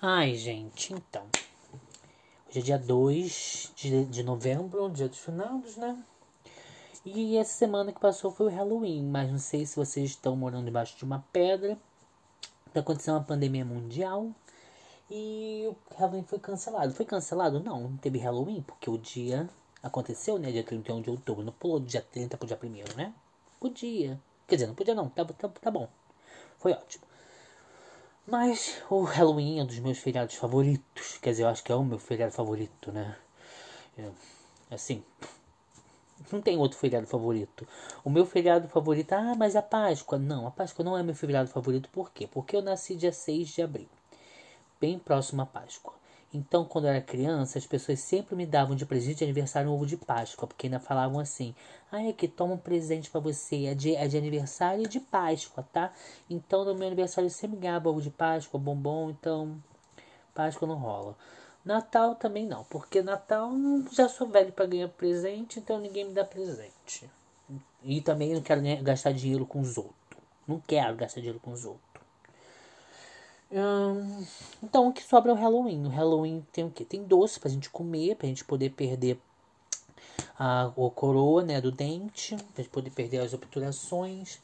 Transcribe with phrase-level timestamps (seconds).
[0.00, 1.26] Ai, gente, então.
[2.46, 6.04] Hoje é dia 2 de, de novembro, dia dos finados, né?
[7.02, 10.66] E essa semana que passou foi o Halloween, mas não sei se vocês estão morando
[10.66, 11.78] debaixo de uma pedra.
[12.74, 14.30] Tá acontecendo uma pandemia mundial.
[15.10, 16.92] E o Halloween foi cancelado.
[16.92, 17.58] Foi cancelado?
[17.58, 19.48] Não, não teve Halloween, porque o dia
[19.82, 20.52] aconteceu, né?
[20.52, 21.42] Dia 31 de outubro.
[21.42, 23.14] Não pulou do dia 30 pro dia 1 né?
[23.58, 24.20] Podia.
[24.46, 25.08] Quer dizer, não podia não.
[25.08, 25.88] Tá, tá, tá bom.
[26.58, 27.06] Foi ótimo.
[28.26, 31.16] Mas o Halloween é um dos meus feriados favoritos.
[31.18, 33.16] Quer dizer, eu acho que é o meu feriado favorito, né?
[33.96, 34.10] É,
[34.68, 35.04] assim,
[36.32, 37.66] não tem outro feriado favorito.
[38.04, 40.18] O meu feriado favorito, ah, mas a Páscoa.
[40.18, 41.88] Não, a Páscoa não é meu feriado favorito.
[41.90, 42.26] Por quê?
[42.26, 43.88] Porque eu nasci dia 6 de abril,
[44.80, 45.94] bem próximo à Páscoa.
[46.36, 49.74] Então, quando eu era criança, as pessoas sempre me davam de presente de aniversário um
[49.74, 51.54] ovo de Páscoa, porque ainda falavam assim:
[51.90, 55.00] ah, é que toma um presente para você, é de, é de aniversário e de
[55.00, 55.94] Páscoa, tá?
[56.28, 59.56] Então, no meu aniversário eu sempre ganhava ovo de Páscoa, bombom, então
[60.34, 61.16] Páscoa não rola.
[61.64, 63.50] Natal também não, porque Natal
[63.90, 67.10] já sou velho para ganhar presente, então ninguém me dá presente.
[67.82, 69.96] E também não quero gastar dinheiro com os outros.
[70.46, 71.85] Não quero gastar dinheiro com os outros.
[73.50, 74.26] Hum,
[74.62, 75.86] então o que sobra é o Halloween.
[75.86, 76.84] O Halloween tem o que?
[76.84, 79.18] Tem doce pra gente comer, pra gente poder perder
[80.38, 84.40] a, a coroa né, do dente, pra gente poder perder as obturações.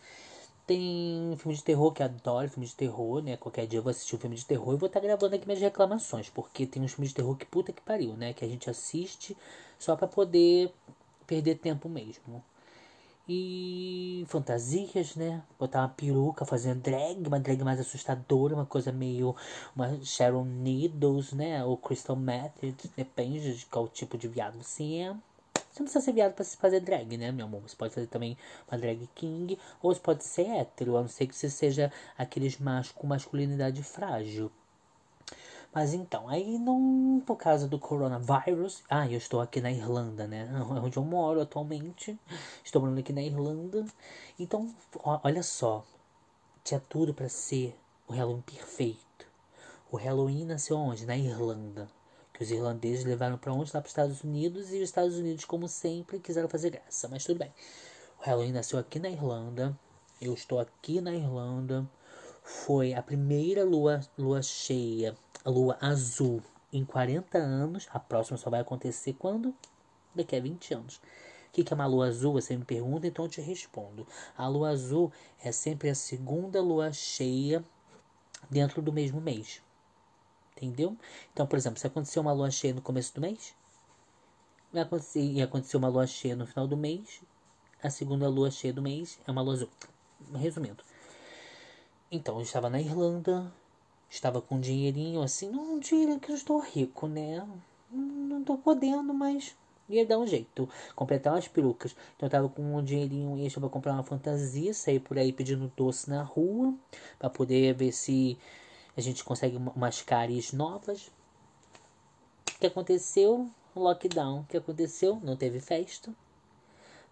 [0.67, 3.37] Tem filme de terror que adoro, filme de terror, né?
[3.37, 5.45] Qualquer dia eu vou assistir um filme de terror e vou estar tá gravando aqui
[5.45, 8.33] minhas reclamações, porque tem uns filmes de terror que puta que pariu, né?
[8.33, 9.37] Que a gente assiste
[9.79, 10.73] só para poder
[11.27, 12.43] perder tempo mesmo.
[13.29, 15.43] E fantasias, né?
[15.59, 19.35] Botar uma peruca, fazer drag, uma drag mais assustadora, uma coisa meio.
[19.77, 21.65] Uma Sharon Needles, né?
[21.65, 25.17] Ou Crystal Method, depende de qual tipo de viado você é.
[25.55, 27.63] Você não precisa ser viado pra se fazer drag, né, meu amor?
[27.63, 28.37] Você pode fazer também
[28.71, 32.59] uma drag king, ou você pode ser hétero, a não ser que você seja aqueles
[32.59, 34.51] machos com masculinidade frágil.
[35.75, 38.83] Mas então, aí não por causa do coronavírus.
[38.91, 40.49] Ah, eu estou aqui na Irlanda, né?
[40.83, 42.19] Onde eu moro atualmente.
[42.63, 43.87] Estou morando aqui na Irlanda.
[44.39, 45.85] Então, olha só.
[46.63, 49.27] Tinha tudo para ser o Halloween perfeito.
[49.91, 51.07] O Halloween nasceu onde?
[51.07, 51.89] Na Irlanda
[52.33, 53.71] que os irlandeses levaram para onde?
[53.73, 57.09] Lá para os Estados Unidos e os Estados Unidos, como sempre, quiseram fazer graça.
[57.09, 57.53] Mas tudo bem.
[58.19, 59.79] O Halloween nasceu aqui na Irlanda.
[60.21, 61.89] Eu estou aqui na Irlanda.
[62.43, 65.17] Foi a primeira lua, lua cheia,
[65.51, 66.43] lua azul,
[66.73, 67.89] em 40 anos.
[67.91, 69.55] A próxima só vai acontecer quando?
[70.15, 70.97] Daqui a 20 anos.
[70.97, 72.33] O que é uma lua azul?
[72.33, 74.07] Você me pergunta, então eu te respondo.
[74.37, 77.63] A lua azul é sempre a segunda lua cheia
[78.51, 79.63] dentro do mesmo mês.
[80.57, 80.97] Entendeu?
[81.33, 83.55] Então, por exemplo, se acontecer uma lua cheia no começo do mês,
[85.15, 87.21] e acontecer uma lua cheia no final do mês,
[87.83, 89.69] a segunda lua cheia do mês é uma lua azul.
[90.35, 90.83] Resumindo.
[92.11, 93.53] Então, eu estava na Irlanda,
[94.13, 97.47] estava com um dinheirinho assim, não dinheiro que eu estou rico, né?
[97.91, 99.57] Não estou podendo, mas
[99.89, 100.69] ia dar um jeito.
[100.95, 101.97] Completar umas perucas.
[102.17, 105.73] Então eu tava com um dinheirinho extra para comprar uma fantasia, sair por aí pedindo
[105.75, 106.75] doce na rua,
[107.19, 108.39] para poder ver se
[108.97, 111.11] a gente consegue umas caries novas.
[112.55, 113.51] O que aconteceu?
[113.75, 114.41] Lockdown.
[114.41, 115.19] O que aconteceu?
[115.23, 116.15] Não teve festa.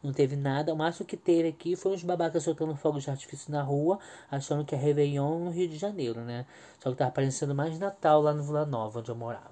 [0.03, 0.73] Não teve nada.
[0.73, 3.99] O máximo que teve aqui foi uns babacas soltando fogos de artifício na rua,
[4.31, 6.47] achando que é Réveillon no Rio de Janeiro, né?
[6.79, 9.51] Só que tava parecendo mais Natal lá no Vila Nova, onde eu morava.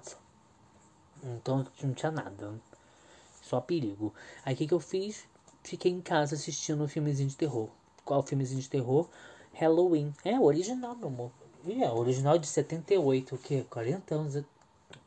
[1.23, 2.53] Então não tinha nada.
[3.43, 4.13] Só perigo.
[4.43, 5.27] Aí o que, que eu fiz?
[5.63, 7.69] Fiquei em casa assistindo um filmezinho de terror.
[8.03, 9.07] Qual filmezinho de terror?
[9.53, 10.13] Halloween.
[10.23, 11.31] É original, meu amor.
[11.65, 13.63] E é original de 78, o que?
[13.65, 14.43] 40 anos.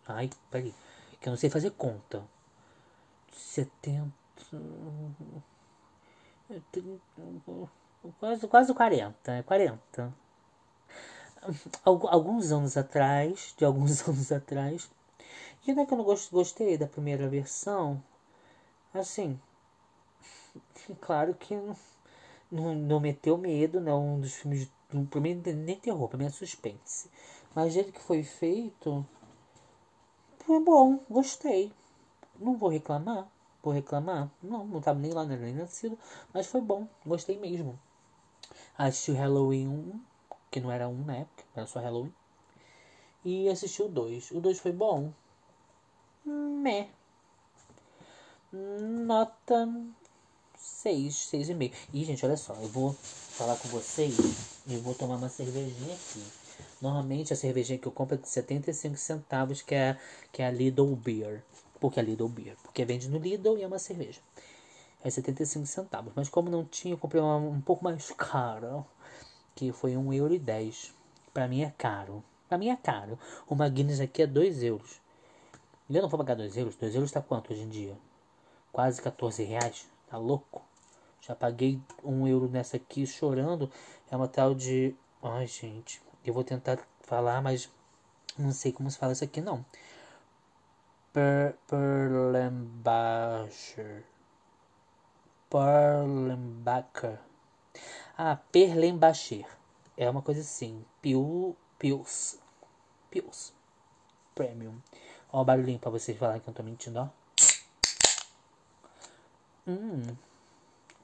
[0.06, 0.74] Ai, peraí.
[1.20, 2.22] Que eu não sei fazer conta.
[3.32, 4.21] 70.
[8.18, 10.14] Quase, quase 40, é 40.
[11.84, 14.90] Alguns anos atrás, de alguns anos atrás.
[15.66, 18.02] E não é que eu não gostei da primeira versão.
[18.92, 19.40] Assim.
[21.00, 21.54] Claro que
[22.50, 23.94] não, não, meteu medo, né?
[23.94, 24.68] Um dos filmes
[25.10, 27.10] Pra mim nem terror, pra mim é suspense.
[27.54, 29.06] Mas jeito que foi feito.
[30.40, 31.72] Foi bom, gostei.
[32.38, 33.26] Não vou reclamar.
[33.62, 34.30] Vou reclamar?
[34.42, 35.98] Não, não tava nem lá, não era nem nascido.
[36.32, 37.78] Mas foi bom, gostei mesmo.
[38.76, 40.00] Assisti o Halloween 1,
[40.50, 42.12] que não era um na época, era só Halloween.
[43.24, 44.32] E assisti o 2.
[44.32, 45.12] O 2 foi bom?
[46.24, 46.88] Meh.
[48.52, 49.68] Nota
[50.56, 51.72] 6, 6,5.
[51.92, 54.16] E, gente, olha só, eu vou falar com vocês
[54.66, 56.24] e vou tomar uma cervejinha aqui.
[56.80, 59.96] Normalmente a cervejinha que eu compro é de 75 centavos, que é,
[60.32, 61.44] que é a Lidl Beer.
[61.82, 62.56] Por que a Lidl Beer?
[62.62, 64.20] Porque vende no Lidl e é uma cerveja.
[65.02, 66.12] É 75 centavos.
[66.14, 68.86] Mas como não tinha, eu comprei uma um pouco mais cara,
[69.52, 70.92] que foi 1,10€.
[71.34, 72.22] Pra mim é caro.
[72.48, 73.18] Pra mim é caro.
[73.50, 75.00] Uma Guinness aqui é 2 euros.
[75.90, 76.76] Eu não vou pagar 2 euros.
[76.76, 77.98] 2 euros tá quanto hoje em dia?
[78.70, 79.90] Quase 14 reais.
[80.08, 80.62] Tá louco?
[81.20, 83.68] Já paguei 1 um euro nessa aqui chorando.
[84.08, 84.94] É uma tal de.
[85.20, 86.00] Ai, gente.
[86.24, 87.68] Eu vou tentar falar, mas
[88.38, 89.64] não sei como se fala isso aqui não.
[91.12, 94.04] Per Perlenbacher.
[95.50, 97.18] Perlenbacher.
[98.16, 99.44] Ah, Perlenbacher.
[99.96, 100.84] É uma coisa assim.
[101.02, 102.38] Pil, Pils.
[103.10, 103.52] Pils.
[104.34, 104.80] Premium.
[105.30, 107.08] Ó o barulhinho pra vocês falarem que eu tô mentindo, ó.
[109.66, 110.16] Hum.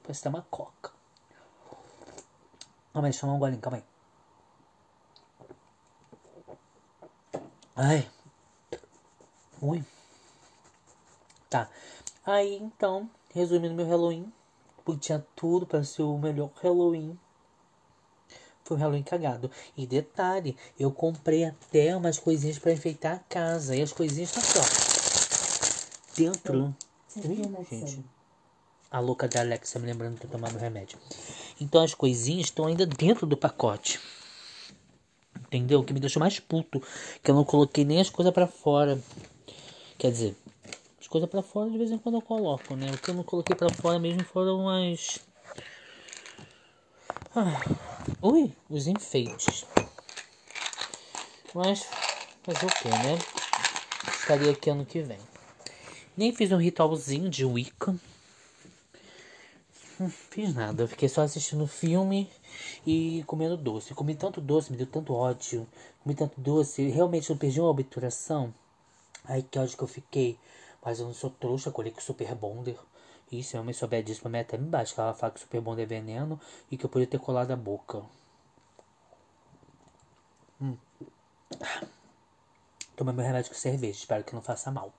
[0.01, 0.91] Parece ter uma coca.
[2.91, 3.83] Calma aí, deixa eu tomar um golinho, calma aí.
[7.75, 8.09] Ai.
[9.61, 9.85] Ui.
[11.49, 11.69] Tá.
[12.25, 14.31] Aí, então, resumindo meu Halloween.
[14.85, 17.17] Porque tinha tudo para ser o melhor Halloween.
[18.63, 19.49] Foi um Halloween cagado.
[19.75, 23.75] E detalhe, eu comprei até umas coisinhas para enfeitar a casa.
[23.75, 26.31] E as coisinhas estão aqui, ó.
[26.31, 26.75] Dentro.
[27.17, 28.05] Ih, gente.
[28.91, 30.97] A louca da Alexa me lembrando de eu tomar meu remédio.
[31.61, 33.99] Então as coisinhas estão ainda dentro do pacote.
[35.39, 35.79] Entendeu?
[35.79, 36.81] O que me deixou mais puto.
[37.23, 38.99] Que eu não coloquei nem as coisas para fora.
[39.97, 40.35] Quer dizer,
[41.09, 42.91] as coisas para fora de vez em quando eu coloco, né?
[42.91, 45.19] O que eu não coloquei para fora mesmo foram as.
[47.35, 47.59] Ah,
[48.21, 49.65] ui, os enfeites.
[51.55, 51.83] Mas
[52.43, 53.17] fazer o que, né?
[54.19, 55.17] Estaria aqui ano que vem.
[56.15, 57.95] Nem fiz um ritualzinho de Wicca.
[59.99, 62.29] Não fiz nada, eu fiquei só assistindo filme
[62.85, 63.95] e comendo doce.
[63.95, 65.67] comi tanto doce, me deu tanto ódio.
[66.03, 68.53] Comi tanto doce, realmente eu perdi uma obturação.
[69.25, 70.37] Ai, que ódio que eu fiquei.
[70.83, 72.79] Mas eu não sou trouxa, colhei com Super Bonder.
[73.31, 74.93] E se a mãe souber disso, pra mim até me bate.
[74.93, 76.39] Que ela fala que Super Bonder é veneno
[76.71, 78.03] e que eu podia ter colado a boca.
[80.61, 80.75] Hum.
[82.95, 84.91] Tomei meu remédio com cerveja, espero que não faça mal.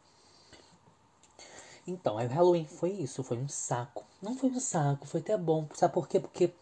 [1.87, 4.05] Então, aí o Halloween foi isso, foi um saco.
[4.23, 5.67] Não foi um saco, foi até bom.
[5.75, 6.21] Sabe por quê?
[6.21, 6.53] Porque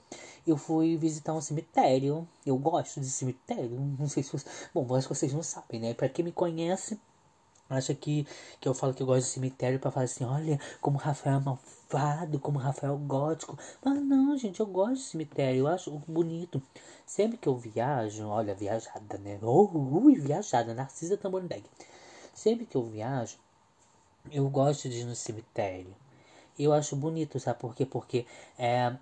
[0.47, 2.27] eu fui visitar um cemitério.
[2.47, 3.79] Eu gosto de cemitério.
[3.99, 4.71] Não sei se vocês.
[4.73, 5.95] Bom, acho que vocês não sabem, né?
[5.95, 6.99] Pra quem me conhece,
[7.69, 8.27] acha que,
[8.61, 11.41] que eu falo que eu gosto de cemitério para falar assim: olha, como Rafael é
[11.41, 13.59] malvado, como Rafael é gótico.
[13.85, 16.63] Mas não, gente, eu gosto de cemitério, eu acho bonito.
[17.07, 19.39] Sempre que eu viajo, olha, viajada, né?
[19.43, 21.65] Oh, ui, viajada, Narcisa Tamborindeg.
[22.35, 23.39] Sempre que eu viajo
[24.31, 25.95] eu gosto de ir no cemitério.
[26.59, 27.87] Eu acho bonito, sabe por quê?
[27.87, 28.27] Porque
[28.59, 28.93] é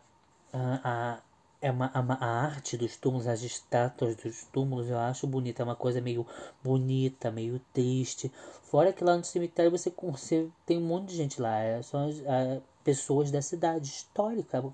[0.52, 1.20] a,
[1.60, 5.62] é uma, a, a arte dos túmulos, as estátuas dos túmulos, eu acho bonita.
[5.62, 6.26] É uma coisa meio
[6.62, 8.30] bonita, meio triste.
[8.62, 11.58] Fora que lá no cemitério você, você tem um monte de gente lá.
[11.58, 14.64] É, são as, é, pessoas da cidade histórica,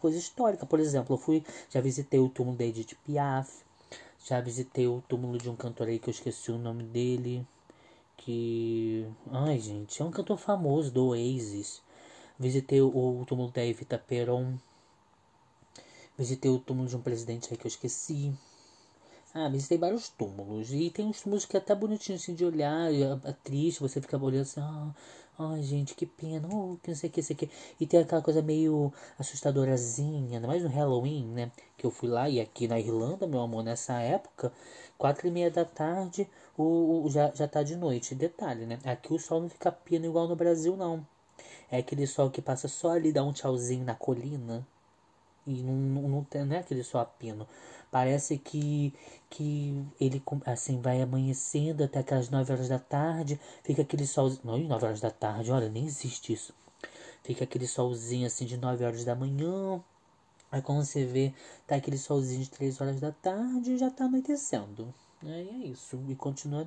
[0.00, 0.66] coisa histórica.
[0.66, 3.50] Por exemplo, eu fui, já visitei o túmulo da Edith Piaf.
[4.26, 7.46] Já visitei o túmulo de um cantor aí que eu esqueci o nome dele
[8.18, 9.06] que.
[9.30, 11.80] Ai, gente, é um cantor famoso do Oasis.
[12.38, 14.58] Visitei o, túmulo da Evita Peron.
[16.18, 18.34] Visitei o túmulo de um presidente aí que eu esqueci.
[19.32, 20.72] Ah, visitei vários túmulos.
[20.72, 22.92] E tem uns túmulos que é até bonitinho assim de olhar.
[22.92, 24.60] É, é triste, você fica olhando assim.
[24.60, 24.92] Ah,
[25.38, 26.48] ai, gente, que pena.
[26.52, 27.48] Oh, que não sei o que, sei que.
[27.78, 30.38] E tem aquela coisa meio assustadorazinha.
[30.38, 31.52] Ainda mais no Halloween, né?
[31.76, 34.52] Que eu fui lá e aqui na Irlanda, meu amor, nessa época.
[34.98, 38.14] Quatro e meia da tarde, o, o, já, já tá de noite.
[38.16, 38.80] Detalhe, né?
[38.84, 41.06] Aqui o sol não fica pino igual no Brasil, não.
[41.70, 44.66] É aquele sol que passa só ali, dá um tchauzinho na colina.
[45.48, 47.48] E não, não, não, tem, não é aquele sol a pino.
[47.90, 48.92] Parece que,
[49.30, 53.40] que ele assim vai amanhecendo até aquelas 9 horas da tarde.
[53.64, 54.42] Fica aquele solzinho.
[54.44, 56.54] Não, 9 horas da tarde, olha, nem existe isso.
[57.22, 59.82] Fica aquele solzinho assim de 9 horas da manhã.
[60.52, 61.32] Aí quando você vê,
[61.66, 64.92] tá aquele solzinho de 3 horas da tarde e já tá anoitecendo.
[65.22, 65.98] Aí é isso.
[66.08, 66.66] E continua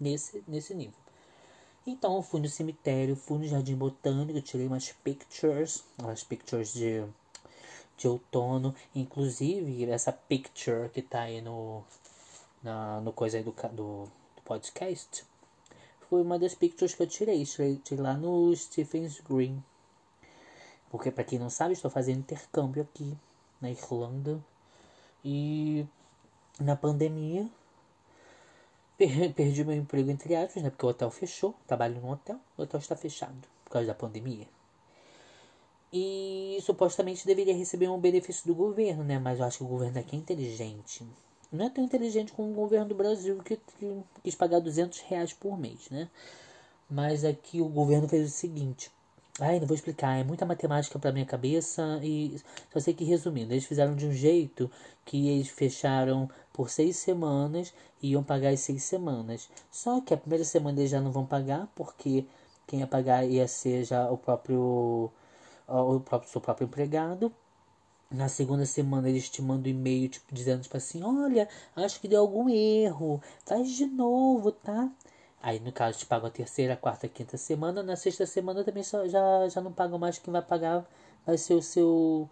[0.00, 0.94] nesse, nesse nível.
[1.86, 7.04] Então eu fui no cemitério, fui no Jardim Botânico, tirei umas pictures, umas pictures de,
[7.96, 8.74] de outono.
[8.94, 11.82] Inclusive, essa picture que tá aí no,
[12.62, 15.24] na, no coisa aí do, do, do podcast
[16.08, 17.44] foi uma das pictures que eu tirei.
[17.44, 19.62] Tirei, lá no Stephen's Green.
[20.90, 23.16] Porque, para quem não sabe, estou fazendo intercâmbio aqui
[23.60, 24.40] na Irlanda.
[25.24, 25.84] E
[26.60, 27.48] na pandemia,
[29.34, 30.70] perdi meu emprego, entre aspas, né?
[30.70, 31.54] Porque o hotel fechou.
[31.66, 34.46] Trabalho no hotel, o hotel está fechado por causa da pandemia.
[35.92, 39.18] E supostamente deveria receber um benefício do governo, né?
[39.18, 41.06] Mas eu acho que o governo aqui é inteligente.
[41.52, 43.58] Não é tão inteligente como o governo do Brasil que,
[44.22, 46.08] quis pagar 200 reais por mês, né?
[46.90, 48.90] Mas aqui o governo fez o seguinte:
[49.38, 52.40] Ai, não vou explicar, é muita matemática para minha cabeça e
[52.72, 54.70] só sei que resumindo, eles fizeram de um jeito
[55.04, 59.50] que eles fecharam por seis semanas e iam pagar as seis semanas.
[59.70, 62.24] Só que a primeira semana eles já não vão pagar, porque
[62.66, 65.10] quem ia pagar ia ser já o próprio,
[65.68, 67.32] o próprio seu próprio empregado.
[68.10, 72.20] Na segunda semana eles te mandam e-mail tipo, dizendo tipo assim, olha, acho que deu
[72.20, 74.88] algum erro, faz de novo, tá?
[75.42, 79.06] Aí no caso te pagam a terceira, quarta, quinta semana, na sexta semana também só,
[79.08, 80.86] já, já não pagam mais, quem vai pagar
[81.26, 82.28] vai ser o seu,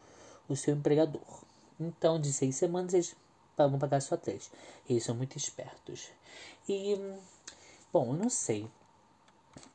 [0.48, 1.44] o seu empregador.
[1.78, 3.16] Então de seis semanas eles
[3.56, 4.50] vão pagar só três.
[4.88, 6.08] Eles são muito espertos.
[6.68, 6.96] E,
[7.92, 8.68] bom, eu não sei.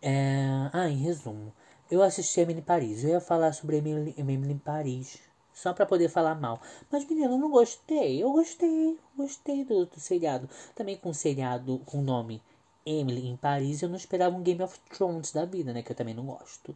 [0.01, 0.69] É...
[0.73, 1.53] Ah, em resumo,
[1.89, 3.03] eu assisti Emily em Paris.
[3.03, 5.19] Eu ia falar sobre Emily, Emily em Paris
[5.53, 6.62] só para poder falar mal.
[6.91, 8.24] Mas, menina, eu não gostei.
[8.24, 8.98] Eu gostei.
[9.17, 10.50] Gostei do, do seriado.
[10.75, 12.41] Também com o seriado com o nome
[12.86, 15.84] Emily em Paris, eu não esperava um Game of Thrones da vida, né?
[15.84, 16.75] Que eu também não gosto.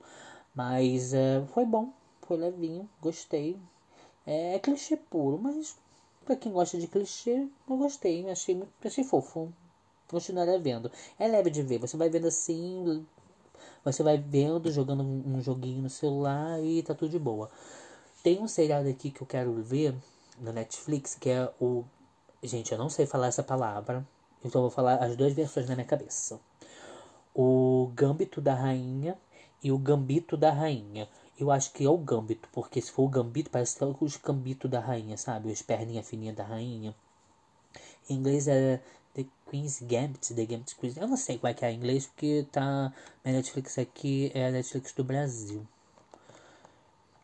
[0.53, 1.91] Mas uh, foi bom.
[2.23, 2.89] Foi levinho.
[3.01, 3.57] Gostei.
[4.25, 5.77] É, é clichê puro, mas
[6.25, 8.29] para quem gosta de clichê, eu gostei.
[8.29, 9.51] Achei, achei fofo.
[10.07, 10.91] Continuaria vendo.
[11.17, 11.79] É leve de ver.
[11.79, 13.05] Você vai vendo assim.
[13.83, 17.49] Você vai vendo, jogando um joguinho no celular e tá tudo de boa.
[18.23, 19.93] Tem um seriado aqui que eu quero ver
[20.39, 21.83] na Netflix, que é o.
[22.41, 24.05] Gente, eu não sei falar essa palavra,
[24.43, 26.39] então eu vou falar as duas versões na minha cabeça:
[27.35, 29.17] o Gambito da Rainha
[29.61, 31.09] e o Gambito da Rainha.
[31.37, 34.17] Eu acho que é o Gambito, porque se for o Gambito, parece que é os
[34.17, 35.51] Gambito da Rainha, sabe?
[35.51, 36.95] As perninhas fininhas da Rainha.
[38.09, 38.81] Em inglês é
[39.13, 40.93] The Queen's Gambit, The Gambit Queen.
[40.97, 42.91] Eu não sei qual é que é em inglês, porque tá.
[43.23, 45.65] Minha Netflix aqui é a Netflix do Brasil.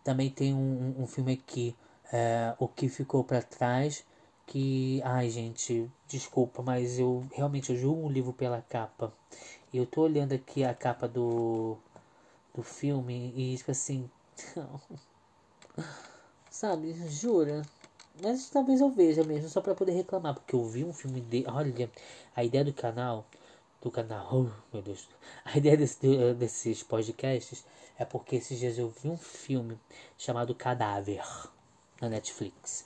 [0.04, 1.76] Também tem um, um filme aqui,
[2.12, 4.06] é, O Que Ficou para Trás,
[4.48, 9.14] que, ai gente, desculpa, mas eu realmente julgo um livro pela capa.
[9.74, 11.78] Eu tô olhando aqui a capa do,
[12.56, 14.10] do filme e, tipo assim,
[16.50, 17.62] sabe, jura.
[18.22, 21.46] Mas talvez eu veja mesmo, só para poder reclamar, porque eu vi um filme de.
[21.48, 21.90] Olha,
[22.36, 23.26] a ideia do canal.
[23.82, 24.28] Do canal.
[24.32, 25.08] Oh, meu Deus.
[25.46, 27.66] A ideia desse, desses podcasts
[27.98, 29.80] é porque esses dias eu vi um filme
[30.18, 31.26] chamado Cadáver
[32.02, 32.86] na Netflix.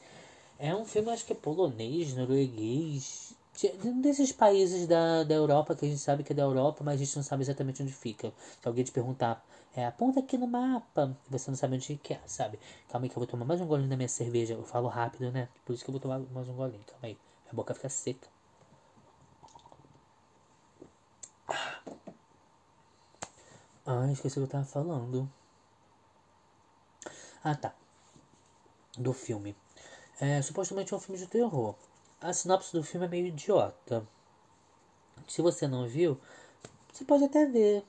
[0.60, 3.33] É um filme, acho que é polonês, norueguês,
[4.02, 7.04] desses países da, da Europa que a gente sabe que é da Europa, mas a
[7.04, 8.34] gente não sabe exatamente onde fica.
[8.62, 9.46] Se alguém te perguntar,
[9.76, 12.60] é, aponta aqui no mapa, você não sabe onde que é, sabe?
[12.90, 14.54] Calma aí que eu vou tomar mais um golinho da minha cerveja.
[14.54, 15.48] Eu falo rápido, né?
[15.66, 16.84] Por isso que eu vou tomar mais um golinho.
[16.86, 17.18] Calma aí.
[17.46, 18.28] Minha boca fica seca.
[23.86, 25.30] Ah, esqueci o que eu tava falando.
[27.44, 27.74] Ah, tá.
[28.98, 29.56] Do filme.
[30.20, 31.76] É, supostamente é um filme de terror.
[32.24, 34.08] A sinopse do filme é meio idiota.
[35.28, 36.18] Se você não viu,
[36.90, 37.84] você pode até ver.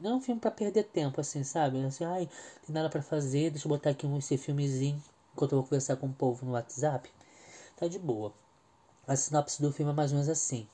[0.00, 1.80] Não é um filme para perder tempo, assim, sabe?
[1.84, 2.28] Assim, ai,
[2.66, 5.00] tem nada para fazer, deixa eu botar aqui esse filmezinho
[5.32, 7.08] enquanto eu vou conversar com o povo no WhatsApp.
[7.76, 8.34] Tá de boa.
[9.06, 10.66] A sinopse do filme é mais ou menos assim.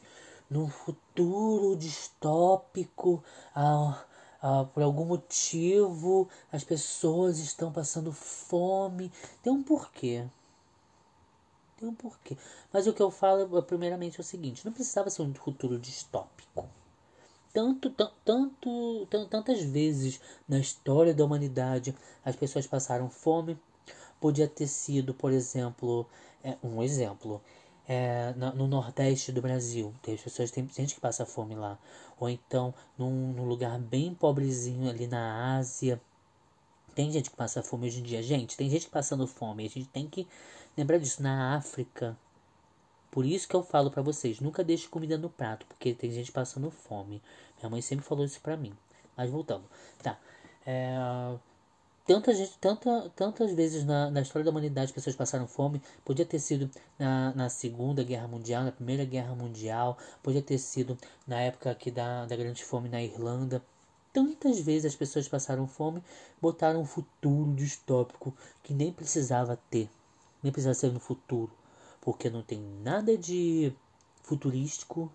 [0.49, 3.23] Num futuro distópico,
[4.73, 9.13] por algum motivo as pessoas estão passando fome.
[9.43, 10.25] Tem um porquê.
[11.83, 12.37] Tem um porquê.
[12.73, 16.69] Mas o que eu falo, primeiramente, é o seguinte: não precisava ser um futuro distópico.
[17.53, 17.91] Tanto,
[18.25, 21.93] tanto, tantas vezes na história da humanidade
[22.25, 23.59] as pessoas passaram fome.
[24.21, 26.07] Podia ter sido, por exemplo,
[26.45, 27.43] é, um exemplo
[27.89, 29.93] é, no Nordeste do Brasil.
[30.03, 31.77] Tem pessoas, tem gente que passa fome lá.
[32.21, 36.01] Ou então num, num, lugar bem pobrezinho ali na Ásia.
[36.95, 38.23] Tem gente que passa fome hoje em dia.
[38.23, 39.67] Gente, tem gente passando fome.
[39.67, 40.29] A gente tem que
[40.77, 41.23] lembrar disso.
[41.23, 42.17] Na África.
[43.11, 46.33] Por isso que eu falo para vocês, nunca deixe comida no prato, porque tem gente
[46.33, 47.21] passando fome.
[47.59, 48.73] Minha mãe sempre falou isso pra mim.
[49.15, 49.65] Mas voltando.
[50.03, 50.19] Tá.
[50.67, 50.97] É,
[52.07, 55.83] tantas, tanta, tantas vezes na, na história da humanidade pessoas passaram fome.
[56.05, 60.97] Podia ter sido na, na Segunda Guerra Mundial, na Primeira Guerra Mundial, podia ter sido
[61.27, 63.63] na época aqui da, da Grande Fome na Irlanda.
[64.13, 66.03] Tantas vezes as pessoas passaram fome,
[66.41, 69.89] botaram um futuro distópico que nem precisava ter,
[70.43, 71.53] nem precisava ser no futuro,
[72.01, 73.73] porque não tem nada de
[74.23, 75.11] futurístico,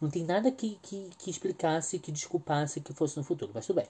[0.00, 3.76] não tem nada que, que, que explicasse, que desculpasse que fosse no futuro, mas tudo
[3.76, 3.88] bem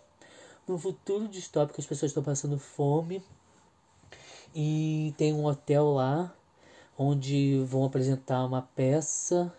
[0.68, 3.22] no futuro distópico as pessoas estão passando fome
[4.54, 6.34] e tem um hotel lá
[6.96, 9.52] onde vão apresentar uma peça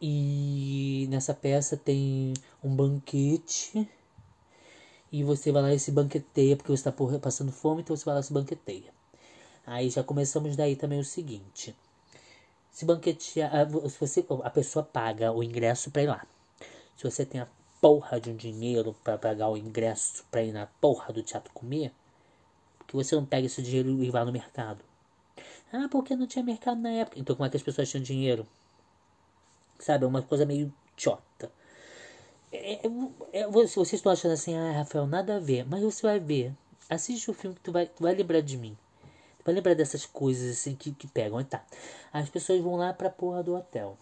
[0.00, 3.88] e nessa peça tem um banquete
[5.10, 8.14] e você vai lá e se banqueteia porque você está passando fome, então você vai
[8.14, 8.97] lá e se banqueteia.
[9.70, 11.76] Aí já começamos daí também o seguinte:
[12.72, 16.26] se banquetear, se você, a pessoa paga o ingresso para ir lá.
[16.96, 17.48] Se você tem a
[17.78, 21.92] porra de um dinheiro para pagar o ingresso para ir na porra do teatro comer,
[22.78, 24.82] porque você não pega esse dinheiro e vai no mercado.
[25.70, 27.18] Ah, porque não tinha mercado na época.
[27.20, 28.46] Então como é que as pessoas tinham dinheiro?
[29.78, 31.52] Sabe, é uma coisa meio chota.
[32.50, 32.90] É, é,
[33.32, 35.66] é, vocês estão achando assim, ah, Rafael, nada a ver.
[35.68, 36.54] Mas você vai ver.
[36.88, 38.76] Assiste o filme que tu vai, tu vai lembrar de mim.
[39.48, 41.38] Vai lembrar dessas coisas assim que, que pegam.
[41.38, 41.64] Aí tá.
[42.12, 43.96] As pessoas vão lá pra porra do hotel.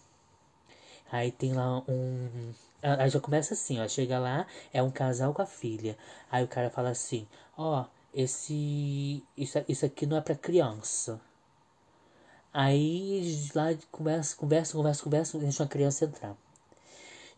[1.09, 2.51] Aí tem lá um.
[2.81, 3.87] Aí já começa assim, ó.
[3.87, 5.97] Chega lá, é um casal com a filha.
[6.29, 7.25] Aí o cara fala assim,
[7.57, 9.23] ó, esse.
[9.37, 11.17] Isso, isso aqui não é pra criança.
[12.53, 16.35] Aí eles lá conversam, conversam, conversam, conversam, deixam a criança entrar.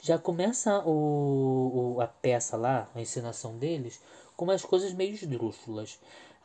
[0.02, 4.02] Já começa o, o, a peça lá, a encenação deles,
[4.36, 6.00] com umas coisas meio esdrúxulas.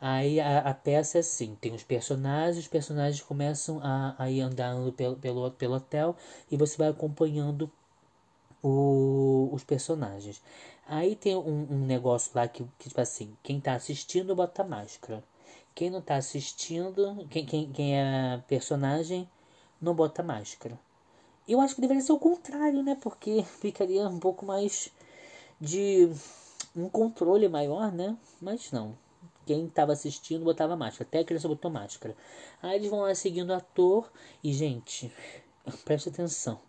[0.07, 4.39] Aí a, a, peça é assim, tem os personagens, os personagens começam a, a ir
[4.41, 6.15] andando pelo, pelo, pelo hotel
[6.51, 7.71] e você vai acompanhando
[8.61, 10.43] o, os personagens.
[10.87, 15.23] Aí tem um, um negócio lá que, que, tipo assim, quem tá assistindo bota máscara.
[15.73, 19.27] Quem não tá assistindo, quem, quem, quem é personagem,
[19.81, 20.79] não bota máscara.
[21.47, 22.95] Eu acho que deveria ser o contrário, né?
[23.01, 24.91] Porque ficaria um pouco mais
[25.59, 26.11] de
[26.75, 28.15] um controle maior, né?
[28.39, 28.95] Mas não.
[29.45, 31.07] Quem estava assistindo botava máscara.
[31.07, 32.15] Até a criança botou máscara.
[32.61, 34.11] Aí eles vão lá seguindo o ator.
[34.43, 35.11] E, gente,
[35.85, 36.59] preste atenção.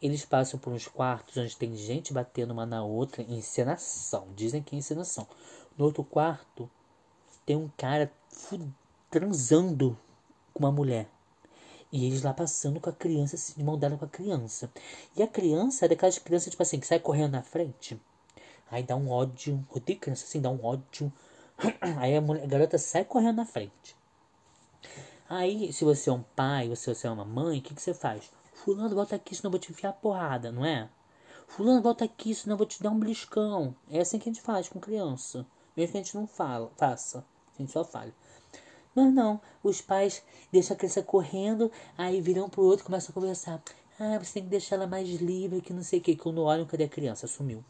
[0.00, 3.22] Eles passam por uns quartos onde tem gente batendo uma na outra.
[3.22, 4.28] Encenação.
[4.34, 5.26] Dizem que é encenação.
[5.76, 6.70] No outro quarto,
[7.44, 8.12] tem um cara
[9.10, 9.98] transando
[10.52, 11.08] com uma mulher.
[11.92, 14.72] E eles lá passando com a criança, assim, de mão dada com a criança.
[15.14, 18.00] E a criança é daquelas crianças, tipo assim, que sai correndo na frente.
[18.70, 19.62] Aí dá um ódio.
[19.70, 21.12] Odeio criança assim, dá um ódio.
[21.98, 23.96] Aí a, mulher, a garota sai correndo na frente.
[25.28, 27.94] Aí, se você é um pai, se você é uma mãe, o que, que você
[27.94, 28.30] faz?
[28.52, 30.88] Fulano, volta aqui, senão eu vou te enfiar a porrada, não é?
[31.48, 33.74] Fulano, volta aqui, senão eu vou te dar um beliscão.
[33.90, 35.46] É assim que a gente faz com criança.
[35.76, 37.24] Mesmo que a gente não fala, faça.
[37.54, 38.12] A gente só fale.
[38.94, 43.14] Mas não, os pais deixam a criança correndo, aí viram pro outro e começam a
[43.14, 43.62] conversar.
[43.98, 46.16] Ah, você tem que deixar ela mais livre, que não sei o que.
[46.16, 47.26] Quando olham, cadê a criança?
[47.26, 47.64] Sumiu.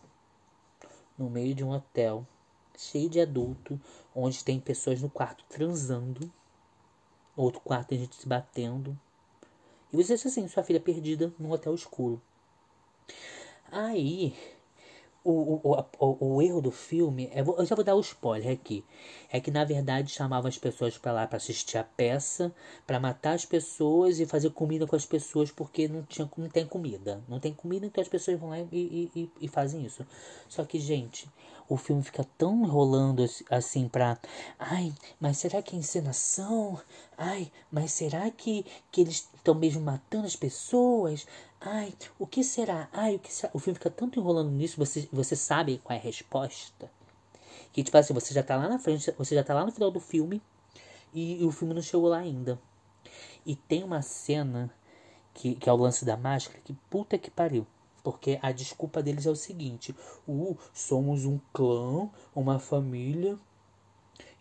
[1.17, 2.26] No meio de um hotel,
[2.76, 3.80] cheio de adulto,
[4.15, 6.30] onde tem pessoas no quarto transando.
[7.37, 8.99] Outro quarto tem gente se batendo.
[9.93, 12.21] E você acha assim, sua filha perdida num hotel escuro.
[13.71, 14.35] Aí,
[15.25, 18.52] o, o, o, o, erro do filme, é, eu já vou dar o um spoiler
[18.52, 18.85] aqui,
[19.30, 22.52] é que na verdade chamavam as pessoas para lá para assistir a peça,
[22.87, 26.67] para matar as pessoas e fazer comida com as pessoas porque não, tinha, não tem
[26.67, 27.23] comida.
[27.28, 30.04] Não tem comida, então as pessoas vão lá e, e, e fazem isso.
[30.49, 31.28] Só que, gente,
[31.69, 34.19] o filme fica tão enrolando assim pra.
[34.59, 36.81] Ai, mas será que é encenação?
[37.17, 41.27] Ai, mas será que, que eles estão mesmo matando as pessoas?
[41.61, 42.89] Ai, o que será?
[42.93, 43.51] Ai, o que será?
[43.55, 46.91] O filme fica tanto enrolando nisso, você, você sabe qual é a resposta.
[47.73, 49.91] Que tipo assim, você já tá lá na frente, você já tá lá no final
[49.91, 50.43] do filme
[51.15, 52.61] e, e o filme não chegou lá ainda.
[53.47, 54.73] E tem uma cena
[55.35, 57.67] que, que é o lance da máscara, que puta que pariu.
[58.02, 59.95] Porque a desculpa deles é o seguinte:
[60.26, 63.38] uh, somos um clã, uma família,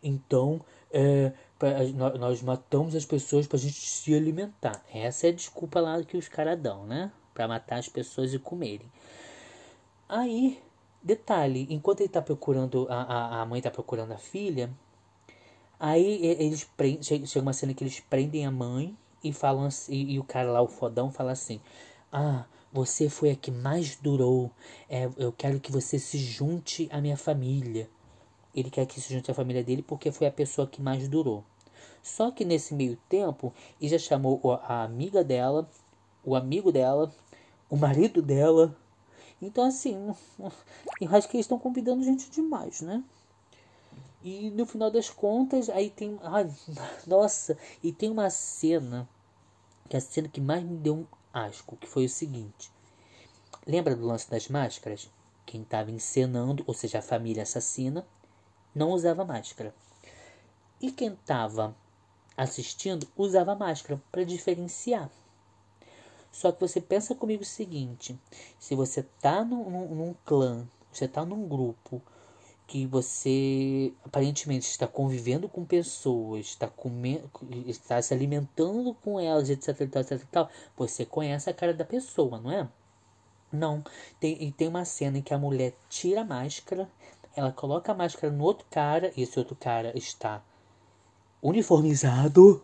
[0.02, 1.84] então é, pra,
[2.18, 4.84] nós, matamos as pessoas para a gente se alimentar.
[4.92, 7.12] Essa é a desculpa lá que os caras dão, né?
[7.34, 8.92] Para matar as pessoas e comerem.
[10.10, 10.62] Aí,
[11.04, 14.72] detalhe: enquanto ele tá procurando, a, a, a mãe tá procurando a filha,
[15.80, 20.14] aí eles prendem, chega uma cena que eles prendem a mãe e falam assim, e,
[20.14, 21.62] e o cara lá, o fodão, fala assim:
[22.12, 24.52] Ah você foi a que mais durou.
[24.90, 27.90] É, eu quero que você se junte à minha família.
[28.56, 31.44] Ele quer que se junte à família dele porque foi a pessoa que mais durou.
[32.02, 35.70] Só que nesse meio tempo, ele já chamou a amiga dela,
[36.24, 37.14] o amigo dela,
[37.70, 38.76] o marido dela.
[39.42, 39.96] Então, assim,
[41.02, 43.04] eu acho que eles estão convidando gente demais, né?
[44.24, 46.20] E no final das contas, aí tem.
[46.22, 46.50] Ai,
[47.08, 47.58] nossa!
[47.84, 49.10] E tem uma cena,
[49.90, 52.72] que é a cena que mais me deu asco, que foi o seguinte.
[53.66, 55.10] Lembra do lance das máscaras?
[55.46, 58.06] Quem estava encenando, ou seja, a família assassina,
[58.74, 59.74] não usava máscara.
[60.80, 61.76] E quem estava
[62.36, 65.10] assistindo usava máscara para diferenciar.
[66.32, 68.18] Só que você pensa comigo o seguinte:
[68.58, 72.02] se você tá num, num, num clã, você tá num grupo
[72.72, 77.30] que você aparentemente está convivendo com pessoas, está comendo,
[77.68, 82.50] está se alimentando com elas, etc, etc, etc, você conhece a cara da pessoa, não
[82.50, 82.66] é?
[83.52, 83.84] Não.
[84.22, 86.90] Tem, e tem uma cena em que a mulher tira a máscara,
[87.36, 90.42] ela coloca a máscara no outro cara, e esse outro cara está
[91.42, 92.64] uniformizado.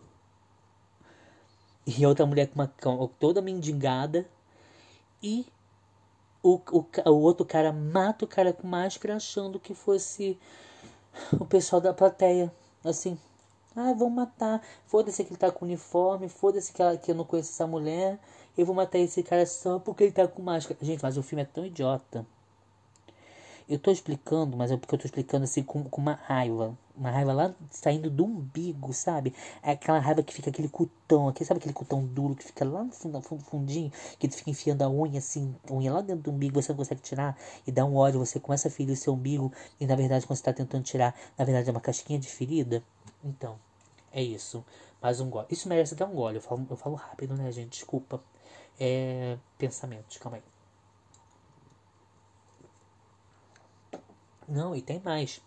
[1.86, 4.26] E a outra mulher com uma toda mendigada.
[5.22, 5.48] E
[6.44, 10.38] o, o, o outro cara mata o cara com máscara achando que fosse
[11.40, 12.52] o pessoal da plateia.
[12.84, 13.18] Assim,
[13.76, 14.62] Ah, vão matar.
[14.88, 16.28] Foda-se que ele tá com uniforme.
[16.30, 18.20] Foda-se que, ela, que eu não conheço essa mulher.
[18.58, 20.78] Eu vou matar esse cara só porque ele tá com máscara.
[20.84, 22.26] Gente, mas o filme é tão idiota.
[23.70, 26.78] Eu tô explicando, mas é porque eu tô explicando assim com, com uma raiva.
[26.98, 29.34] Uma raiva lá saindo do umbigo, sabe?
[29.62, 32.84] É aquela raiva que fica aquele cutão aqui, sabe aquele cutão duro que fica lá
[32.84, 36.24] no fundo, fundo fundinho, que tu fica enfiando a unha assim, a unha lá dentro
[36.24, 38.96] do umbigo, você não consegue tirar, e dá um ódio, você começa a ferir o
[38.96, 42.18] seu umbigo, e na verdade quando você tá tentando tirar, na verdade é uma casquinha
[42.18, 42.84] de ferida.
[43.24, 43.60] Então,
[44.12, 44.66] é isso.
[45.02, 45.48] Mais um gole.
[45.52, 46.38] Isso merece até um gole.
[46.38, 47.70] Eu falo, eu falo rápido, né, gente?
[47.70, 48.22] Desculpa.
[48.80, 49.38] É.
[49.58, 50.44] Pensamentos, calma aí.
[54.48, 55.42] Não, e tem mais.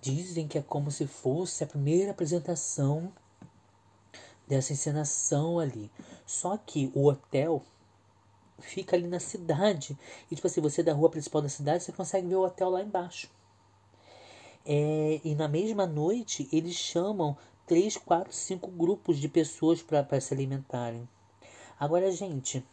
[0.00, 3.12] Dizem que é como se fosse a primeira apresentação
[4.46, 5.90] dessa encenação ali.
[6.26, 7.62] Só que o hotel
[8.58, 9.96] fica ali na cidade.
[10.30, 12.82] E tipo assim, você da rua principal da cidade, você consegue ver o hotel lá
[12.82, 13.30] embaixo.
[14.64, 17.36] É, e na mesma noite eles chamam
[17.66, 21.08] três, quatro, cinco grupos de pessoas para se alimentarem.
[21.78, 22.64] Agora, gente,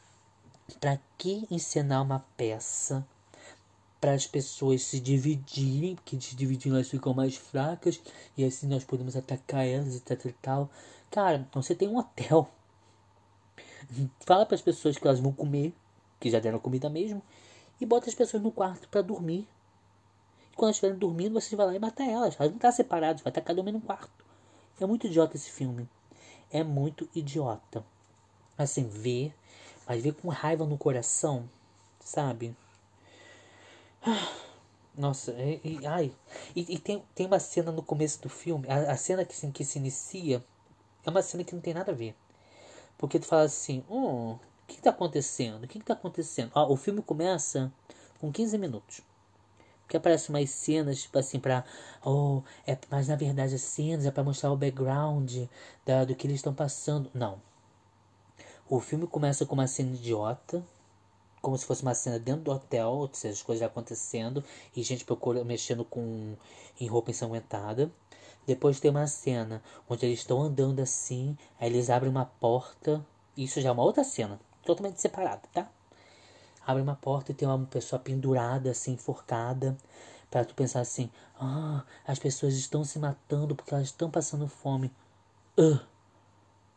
[0.79, 3.07] para que encenar uma peça
[3.99, 7.99] para as pessoas se dividirem, porque se dividindo elas ficam mais fracas
[8.37, 10.69] e assim nós podemos atacar elas, e tal.
[11.09, 12.49] Cara, você tem um hotel.
[14.19, 15.73] Fala para as pessoas que elas vão comer,
[16.19, 17.21] que já deram comida mesmo,
[17.79, 19.47] e bota as pessoas no quarto para dormir.
[20.51, 22.35] E quando elas estiverem dormindo, você vai lá e mata elas.
[22.39, 24.25] Elas não estão separadas, vai estar cada uma no quarto.
[24.79, 25.87] É muito idiota esse filme.
[26.51, 27.83] É muito idiota.
[28.57, 29.33] Assim, ver,
[29.87, 31.49] mas ver com raiva no coração,
[31.99, 32.55] sabe?
[34.97, 36.11] Nossa, e, e ai.
[36.55, 39.51] E, e, tem, tem uma cena no começo do filme, a, a cena que, assim,
[39.51, 40.43] que se inicia
[41.05, 42.15] é uma cena que não tem nada a ver.
[42.97, 45.63] Porque tu fala assim, hum, o que, que tá acontecendo?
[45.63, 46.51] O que, que tá acontecendo?
[46.55, 47.71] Ó, o filme começa
[48.19, 49.01] com 15 minutos.
[49.83, 51.63] Porque aparecem umas cenas, tipo assim, pra.
[52.03, 55.45] Oh, é, mas na verdade as cenas é pra mostrar o background
[55.85, 57.09] da, do que eles estão passando.
[57.13, 57.41] Não.
[58.69, 60.61] O filme começa com uma cena idiota,
[61.47, 64.43] como se fosse uma cena dentro do hotel, ou seja, as coisas acontecendo
[64.75, 66.35] e gente procura, mexendo com
[66.77, 67.89] em roupa ensanguentada.
[68.45, 73.01] Depois tem uma cena onde eles estão andando assim, aí eles abrem uma porta.
[73.37, 75.71] Isso já é uma outra cena, totalmente separada, tá?
[76.65, 79.77] Abre uma porta e tem uma pessoa pendurada, assim, enforcada.
[80.29, 84.91] Para tu pensar assim: ah, as pessoas estão se matando porque elas estão passando fome.
[85.57, 85.79] Uh.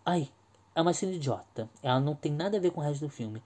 [0.07, 0.31] Ai,
[0.77, 1.69] é uma cena idiota.
[1.83, 3.43] Ela não tem nada a ver com o resto do filme.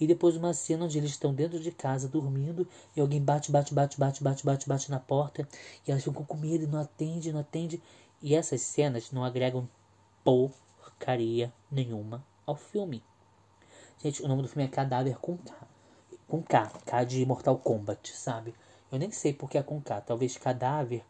[0.00, 3.72] E depois uma cena onde eles estão dentro de casa dormindo e alguém bate, bate,
[3.72, 5.48] bate, bate, bate, bate, bate na porta
[5.86, 7.82] e elas ficam com medo e não atende, não atende.
[8.20, 9.68] E essas cenas não agregam
[10.24, 13.02] porcaria nenhuma ao filme.
[14.02, 15.54] Gente, o nome do filme é Cadáver com K.
[16.26, 18.54] Com K, K de Mortal Kombat, sabe?
[18.90, 20.00] Eu nem sei porque é com K.
[20.00, 21.04] Talvez cadáver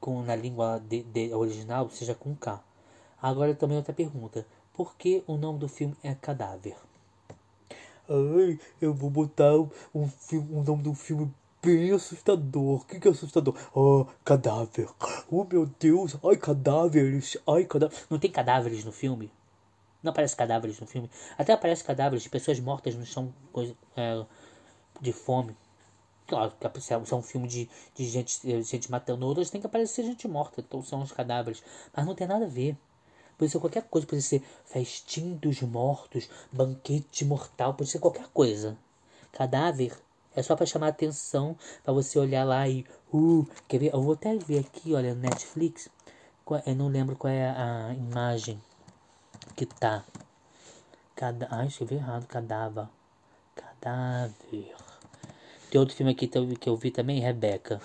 [0.00, 2.62] com, na língua de, de original seja com K.
[3.20, 4.46] Agora também outra pergunta.
[4.72, 6.76] Por que o nome do filme é Cadáver?
[8.08, 9.52] Ai, eu vou botar
[9.94, 12.80] um, filme, um nome do filme bem assustador.
[12.80, 13.54] O que, que é assustador?
[13.76, 14.88] Ah, cadáver.
[15.28, 18.06] Oh meu Deus, ai cadáveres, ai cadáveres.
[18.08, 19.30] Não tem cadáveres no filme?
[20.02, 21.10] Não aparece cadáveres no filme.
[21.36, 24.24] Até aparece cadáveres de pessoas mortas no chão coisa, é,
[25.00, 25.56] de fome.
[26.28, 30.04] Claro, que se é um filme de, de gente, gente matando outras, tem que aparecer
[30.04, 30.60] gente morta.
[30.60, 31.62] Então são os cadáveres.
[31.92, 32.76] Mas não tem nada a ver.
[33.38, 38.76] Pode ser qualquer coisa, pode ser festim dos mortos, banquete mortal, pode ser qualquer coisa.
[39.32, 39.92] Cadáver
[40.34, 43.92] é só para chamar atenção, para você olhar lá e uh, quer ver?
[43.92, 45.88] Eu vou até ver aqui, olha, no Netflix.
[46.64, 48.60] Eu não lembro qual é a imagem
[49.56, 50.04] que tá.
[51.14, 52.86] Cada, ai, escrevi errado, cadáver.
[53.54, 54.74] Cadáver.
[55.70, 57.80] Tem outro filme aqui que eu vi também, Rebeca.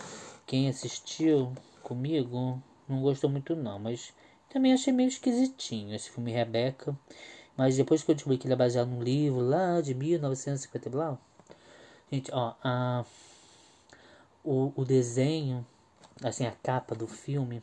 [0.46, 4.14] Quem assistiu comigo não gostou muito não, mas
[4.52, 6.96] também achei meio esquisitinho esse filme Rebeca.
[7.56, 10.92] Mas depois que eu descobri que ele é baseado num livro lá de 1950 e
[10.92, 11.18] blá.
[12.12, 13.06] Gente, ó, a,
[14.44, 15.66] o, o desenho,
[16.24, 17.62] assim, a capa do filme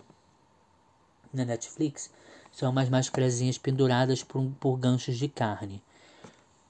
[1.32, 2.10] na Netflix
[2.52, 5.82] são umas máscarazinhas penduradas por, por ganchos de carne.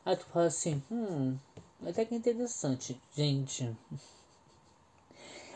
[0.05, 1.37] Aí tu fala assim, hum,
[1.87, 3.01] até que interessante.
[3.15, 3.77] Gente,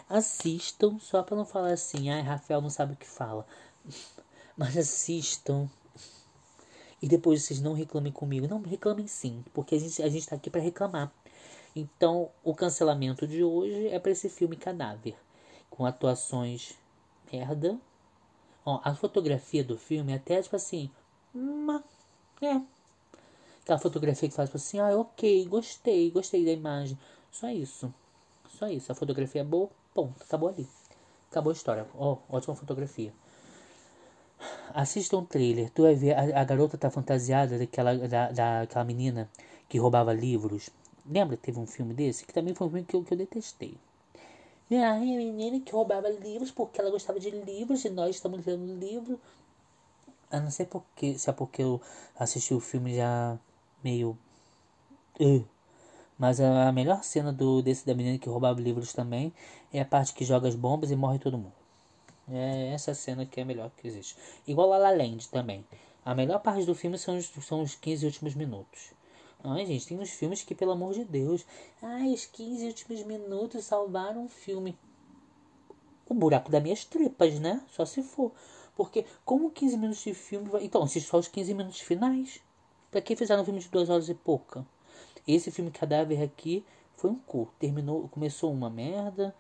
[0.09, 3.46] assistam só pra não falar assim, ai, Rafael não sabe o que fala.
[4.57, 5.69] Mas assistam.
[7.01, 8.47] E depois vocês não reclamem comigo.
[8.47, 11.12] Não, reclamem sim, porque a gente, a gente tá aqui para reclamar.
[11.75, 15.17] Então, o cancelamento de hoje é para esse filme Cadáver.
[15.71, 16.75] Com atuações
[17.33, 17.79] merda.
[18.65, 20.91] Ó, a fotografia do filme é até tipo assim.
[21.35, 21.83] Uma,
[22.41, 22.61] é.
[23.62, 26.99] Aquela fotografia que faz tipo assim, ah, ok, gostei, gostei da imagem.
[27.31, 27.93] Só isso.
[28.49, 28.93] Só isso.
[28.93, 30.23] A fotografia é boa, ponto.
[30.23, 30.69] Acabou ali.
[31.31, 31.87] Acabou a história.
[31.95, 33.15] Ó, ótima fotografia.
[34.75, 35.70] Assista um trailer.
[35.70, 39.29] Tu vai ver, a, a garota tá fantasiada daquela, da, daquela menina
[39.68, 40.70] que roubava livros.
[41.07, 42.25] Lembra teve um filme desse?
[42.25, 43.77] Que também foi um filme que eu, que eu detestei.
[44.70, 48.79] E a menina que roubava livros porque ela gostava de livros e nós estamos lendo
[48.79, 49.20] livro.
[50.31, 51.81] Eu não sei porque, se é porque eu
[52.18, 53.38] assisti o filme já
[53.85, 54.16] meio.
[55.20, 55.44] Uh.
[56.18, 59.33] Mas a, a melhor cena do desse da menina que roubava livros também
[59.72, 61.62] é a parte que joga as bombas e morre todo mundo.
[62.31, 64.17] É essa cena que é a melhor que existe.
[64.47, 65.65] Igual a La Land também.
[66.05, 68.93] A melhor parte do filme são os, são os 15 últimos minutos.
[69.45, 71.45] Ai, gente, tem uns filmes que, pelo amor de Deus,
[71.83, 74.79] ai, os 15 últimos minutos salvaram o filme.
[76.09, 77.61] O buraco das minhas tripas, né?
[77.71, 78.33] Só se for.
[78.77, 80.49] Porque, como 15 minutos de filme.
[80.49, 80.65] Vai...
[80.65, 82.41] Então, assiste só os 15 minutos finais.
[82.91, 84.67] Pra que fizeram um filme de 2 horas e pouca?
[85.27, 86.65] Esse filme Cadáver aqui
[86.97, 87.55] foi um curto.
[87.59, 89.35] Terminou, começou uma merda.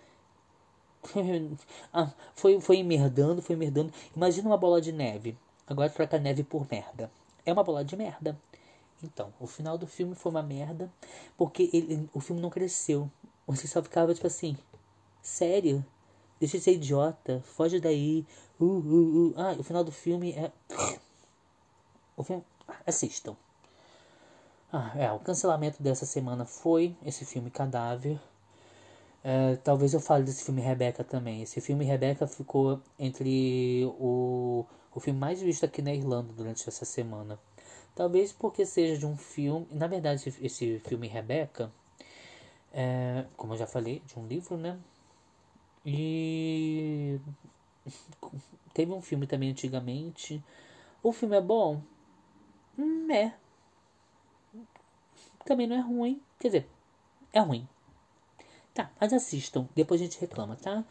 [1.92, 3.92] ah, foi, foi merdando, foi merdando.
[4.14, 5.36] Imagina uma bola de neve.
[5.66, 7.10] Agora troca neve por merda.
[7.44, 8.38] É uma bola de merda.
[9.02, 10.92] Então, o final do filme foi uma merda,
[11.36, 13.10] porque ele, o filme não cresceu.
[13.46, 14.56] Você só ficava tipo assim,
[15.20, 15.84] sério?
[16.38, 18.24] Deixa de ser idiota, foge daí.
[18.60, 19.34] Uh, uh, uh.
[19.36, 20.52] Ah, o final do filme é.
[22.16, 22.44] O filme.
[22.86, 23.36] Assistam.
[24.72, 28.20] Ah, é, o cancelamento dessa semana foi esse filme Cadáver.
[29.24, 31.42] É, talvez eu fale desse filme Rebeca também.
[31.42, 36.84] Esse filme Rebeca ficou entre o, o filme mais visto aqui na Irlanda durante essa
[36.84, 37.38] semana.
[37.94, 39.66] Talvez porque seja de um filme.
[39.70, 41.70] Na verdade, esse, esse filme Rebeca,
[42.72, 44.78] é, como eu já falei, de um livro, né?
[45.86, 47.20] E
[48.74, 50.42] teve um filme também antigamente.
[51.02, 51.82] O filme é bom?
[52.78, 53.34] Hum, é.
[55.44, 56.20] Também não é ruim.
[56.38, 56.68] Quer dizer,
[57.32, 57.68] é ruim.
[58.74, 59.68] Tá, mas assistam.
[59.74, 60.84] Depois a gente reclama, tá?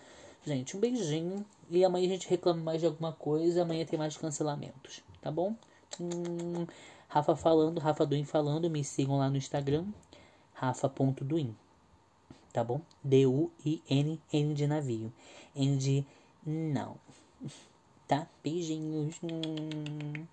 [0.46, 1.46] Gente, um beijinho.
[1.70, 3.62] E amanhã a gente reclama mais de alguma coisa.
[3.64, 5.56] Amanhã tem mais cancelamentos, tá bom?
[6.00, 6.66] Hum,
[7.08, 9.86] Rafa falando, Rafa Duin falando, me sigam lá no Instagram,
[10.54, 11.54] rafa.duin,
[12.54, 12.80] tá bom?
[13.04, 15.12] D-U-I-N, N de navio,
[15.54, 16.06] N de
[16.46, 16.96] não,
[18.08, 18.28] tá?
[18.42, 19.20] Beijinhos.
[19.22, 20.26] Hum.